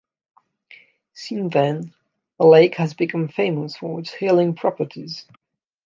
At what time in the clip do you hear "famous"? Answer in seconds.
3.27-3.77